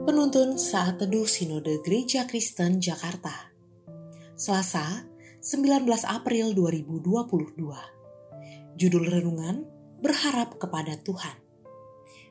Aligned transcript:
Penuntun 0.00 0.56
Saat 0.56 0.96
Teduh 0.96 1.28
Sinode 1.28 1.84
Gereja 1.84 2.24
Kristen 2.24 2.80
Jakarta. 2.80 3.52
Selasa, 4.32 5.04
19 5.44 5.84
April 6.08 6.56
2022 6.56 8.80
Judul 8.80 9.04
Renungan 9.04 9.68
Berharap 10.00 10.56
kepada 10.56 10.96
Tuhan. 11.04 11.36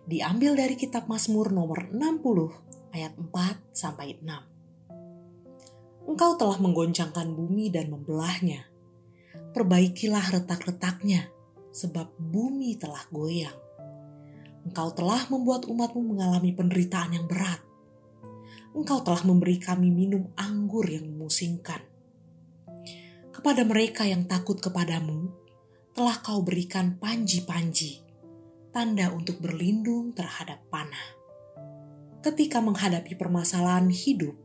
Diambil 0.10 0.58
dari 0.58 0.74
kitab 0.74 1.06
Mazmur 1.06 1.54
nomor 1.54 1.94
60 1.94 2.98
ayat 2.98 3.14
4 3.14 3.30
sampai 3.70 4.18
6 4.18 6.10
Engkau 6.10 6.42
telah 6.42 6.58
menggoncangkan 6.58 7.38
bumi 7.38 7.70
dan 7.70 7.94
membelahnya. 7.94 8.66
Perbaikilah 9.54 10.42
retak-retaknya 10.42 11.30
sebab 11.70 12.18
bumi 12.18 12.82
telah 12.82 13.06
goyang 13.14 13.69
Engkau 14.68 14.92
telah 14.92 15.24
membuat 15.32 15.70
umatmu 15.70 16.16
mengalami 16.16 16.52
penderitaan 16.52 17.16
yang 17.16 17.26
berat. 17.30 17.64
Engkau 18.76 19.00
telah 19.02 19.24
memberi 19.24 19.56
kami 19.58 19.90
minum 19.90 20.30
anggur 20.36 20.84
yang 20.86 21.08
memusingkan. 21.08 21.80
Kepada 23.32 23.64
mereka 23.64 24.04
yang 24.04 24.28
takut 24.28 24.60
kepadamu, 24.60 25.32
telah 25.96 26.20
kau 26.20 26.44
berikan 26.44 27.00
panji-panji, 27.00 28.04
tanda 28.76 29.10
untuk 29.16 29.40
berlindung 29.40 30.12
terhadap 30.12 30.60
panah. 30.68 31.08
Ketika 32.20 32.60
menghadapi 32.60 33.16
permasalahan 33.16 33.88
hidup, 33.88 34.36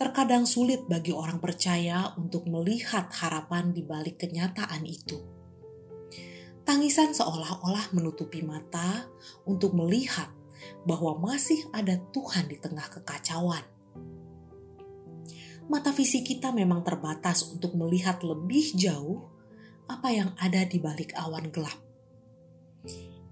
terkadang 0.00 0.48
sulit 0.48 0.88
bagi 0.88 1.12
orang 1.12 1.44
percaya 1.44 2.16
untuk 2.16 2.48
melihat 2.48 3.12
harapan 3.12 3.76
di 3.76 3.84
balik 3.84 4.16
kenyataan 4.24 4.88
itu 4.88 5.39
Tangisan 6.70 7.10
seolah-olah 7.10 7.90
menutupi 7.90 8.46
mata 8.46 9.10
untuk 9.42 9.74
melihat 9.74 10.30
bahwa 10.86 11.18
masih 11.18 11.66
ada 11.74 11.98
Tuhan 12.14 12.46
di 12.46 12.62
tengah 12.62 12.86
kekacauan. 12.86 13.66
Mata 15.66 15.90
fisik 15.90 16.30
kita 16.30 16.54
memang 16.54 16.86
terbatas 16.86 17.42
untuk 17.50 17.74
melihat 17.74 18.22
lebih 18.22 18.78
jauh 18.78 19.26
apa 19.90 20.14
yang 20.14 20.30
ada 20.38 20.62
di 20.62 20.78
balik 20.78 21.10
awan 21.18 21.50
gelap. 21.50 21.74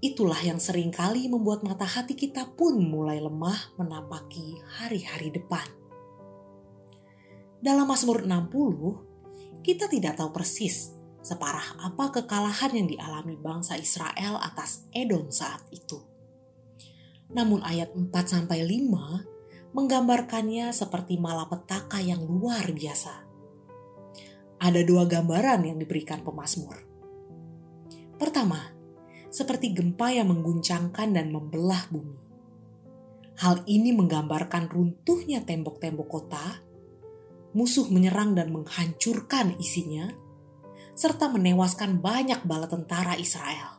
Itulah 0.03 0.43
yang 0.43 0.59
sering 0.59 0.91
kali 0.91 1.31
membuat 1.31 1.63
mata 1.63 1.87
hati 1.87 2.19
kita 2.19 2.43
pun 2.59 2.83
mulai 2.83 3.23
lemah 3.23 3.79
menapaki 3.79 4.59
hari-hari 4.83 5.31
depan. 5.31 5.71
Dalam 7.63 7.87
Mazmur 7.87 8.27
60, 8.27 9.63
kita 9.63 9.87
tidak 9.87 10.19
tahu 10.19 10.35
persis 10.35 10.98
separah 11.21 11.83
apa 11.83 12.15
kekalahan 12.15 12.73
yang 12.75 12.89
dialami 12.89 13.35
bangsa 13.37 13.75
Israel 13.77 14.39
atas 14.41 14.87
Edom 14.95 15.29
saat 15.29 15.67
itu. 15.71 16.01
Namun 17.35 17.61
ayat 17.61 17.93
4 17.93 18.09
5 18.09 18.49
menggambarkannya 19.77 20.73
seperti 20.73 21.21
malapetaka 21.21 22.01
yang 22.01 22.25
luar 22.25 22.73
biasa. 22.73 23.15
Ada 24.59 24.83
dua 24.83 25.07
gambaran 25.07 25.69
yang 25.69 25.79
diberikan 25.79 26.25
pemazmur. 26.25 26.75
Pertama, 28.19 28.75
seperti 29.31 29.71
gempa 29.77 30.11
yang 30.11 30.33
mengguncangkan 30.35 31.15
dan 31.15 31.31
membelah 31.31 31.87
bumi. 31.93 32.19
Hal 33.39 33.63
ini 33.71 33.95
menggambarkan 33.95 34.67
runtuhnya 34.67 35.47
tembok-tembok 35.47 36.09
kota, 36.11 36.59
musuh 37.55 37.87
menyerang 37.87 38.35
dan 38.35 38.51
menghancurkan 38.51 39.55
isinya, 39.63 40.11
serta 40.99 41.31
menewaskan 41.31 42.03
banyak 42.03 42.43
bala 42.43 42.67
tentara 42.67 43.15
Israel. 43.15 43.79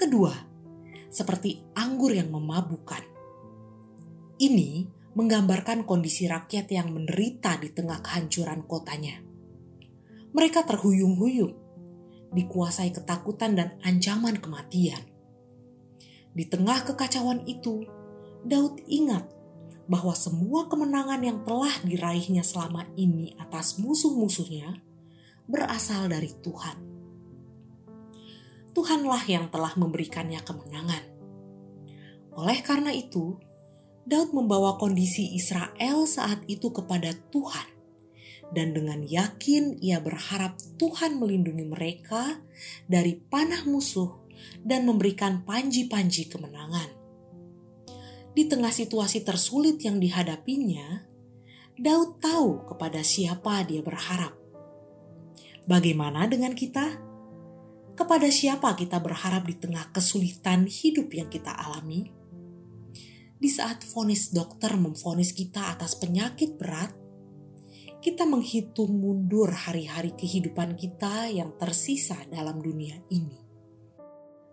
Kedua, 0.00 0.32
seperti 1.12 1.60
anggur 1.76 2.16
yang 2.16 2.32
memabukkan. 2.32 3.04
Ini 4.40 4.88
menggambarkan 5.12 5.84
kondisi 5.84 6.24
rakyat 6.24 6.72
yang 6.72 6.96
menderita 6.96 7.60
di 7.60 7.68
tengah 7.68 8.00
kehancuran 8.00 8.64
kotanya. 8.64 9.20
Mereka 10.32 10.64
terhuyung-huyung, 10.64 11.52
dikuasai 12.32 12.96
ketakutan 12.96 13.60
dan 13.60 13.76
ancaman 13.84 14.40
kematian. 14.40 15.04
Di 16.32 16.48
tengah 16.48 16.80
kekacauan 16.88 17.44
itu, 17.44 17.84
Daud 18.48 18.80
ingat 18.88 19.28
bahwa 19.84 20.16
semua 20.16 20.64
kemenangan 20.64 21.20
yang 21.20 21.44
telah 21.44 21.76
diraihnya 21.84 22.40
selama 22.40 22.88
ini 22.96 23.36
atas 23.36 23.76
musuh-musuhnya 23.76 24.89
berasal 25.50 26.06
dari 26.06 26.30
Tuhan. 26.38 26.78
Tuhanlah 28.70 29.26
yang 29.26 29.50
telah 29.50 29.74
memberikannya 29.74 30.38
kemenangan. 30.46 31.04
Oleh 32.38 32.62
karena 32.62 32.94
itu, 32.94 33.36
Daud 34.06 34.32
membawa 34.32 34.78
kondisi 34.78 35.34
Israel 35.34 36.06
saat 36.06 36.46
itu 36.46 36.70
kepada 36.70 37.12
Tuhan, 37.34 37.68
dan 38.54 38.72
dengan 38.72 39.02
yakin 39.04 39.76
ia 39.82 40.00
berharap 40.00 40.56
Tuhan 40.78 41.18
melindungi 41.20 41.66
mereka 41.66 42.40
dari 42.88 43.18
panah 43.18 43.66
musuh 43.66 44.22
dan 44.64 44.88
memberikan 44.88 45.44
panji-panji 45.44 46.32
kemenangan. 46.32 46.96
Di 48.32 48.46
tengah 48.46 48.72
situasi 48.72 49.26
tersulit 49.26 49.82
yang 49.82 49.98
dihadapinya, 49.98 51.04
Daud 51.76 52.22
tahu 52.22 52.64
kepada 52.72 53.04
siapa 53.04 53.66
dia 53.68 53.84
berharap. 53.84 54.39
Bagaimana 55.70 56.26
dengan 56.26 56.50
kita? 56.50 56.98
Kepada 57.94 58.26
siapa 58.26 58.74
kita 58.74 58.98
berharap 58.98 59.46
di 59.46 59.54
tengah 59.54 59.94
kesulitan 59.94 60.66
hidup 60.66 61.14
yang 61.14 61.30
kita 61.30 61.54
alami? 61.54 62.10
Di 63.38 63.46
saat 63.46 63.86
vonis 63.86 64.34
dokter 64.34 64.74
memvonis 64.74 65.30
kita 65.30 65.70
atas 65.70 65.94
penyakit 65.94 66.58
berat, 66.58 66.90
kita 68.02 68.26
menghitung 68.26 68.98
mundur 68.98 69.54
hari-hari 69.54 70.10
kehidupan 70.18 70.74
kita 70.74 71.30
yang 71.30 71.54
tersisa 71.54 72.18
dalam 72.26 72.58
dunia 72.58 72.98
ini. 73.14 73.38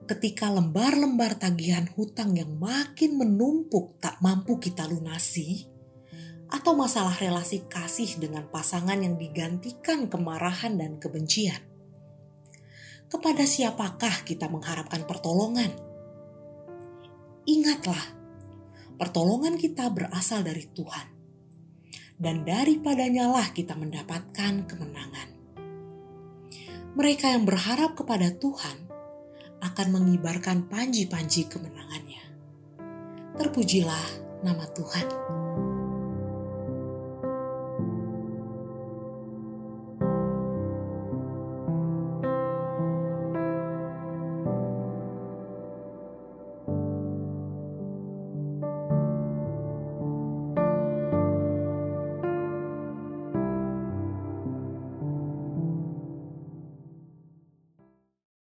Ketika 0.05 0.53
lembar-lembar 0.53 1.41
tagihan 1.41 1.89
hutang 1.97 2.37
yang 2.37 2.61
makin 2.61 3.17
menumpuk 3.17 3.97
tak 3.97 4.21
mampu 4.21 4.61
kita 4.61 4.85
lunasi, 4.85 5.65
atau 6.67 6.75
masalah 6.75 7.15
relasi 7.15 7.63
kasih 7.71 8.19
dengan 8.19 8.43
pasangan 8.51 8.99
yang 8.99 9.15
digantikan 9.15 10.11
kemarahan 10.11 10.75
dan 10.75 10.99
kebencian. 10.99 11.63
Kepada 13.07 13.47
siapakah 13.47 14.27
kita 14.27 14.51
mengharapkan 14.51 15.07
pertolongan? 15.07 15.71
Ingatlah, 17.47 18.03
pertolongan 18.99 19.55
kita 19.55 19.87
berasal 19.95 20.43
dari 20.43 20.67
Tuhan, 20.67 21.07
dan 22.19 22.43
daripadanya 22.43 23.31
lah 23.31 23.47
kita 23.55 23.71
mendapatkan 23.71 24.67
kemenangan. 24.67 25.29
Mereka 26.99 27.31
yang 27.31 27.47
berharap 27.47 27.95
kepada 27.95 28.27
Tuhan 28.35 28.91
akan 29.63 29.87
mengibarkan 29.87 30.67
panji-panji 30.67 31.47
kemenangannya. 31.47 32.27
Terpujilah 33.39 34.07
nama 34.43 34.67
Tuhan. 34.75 35.46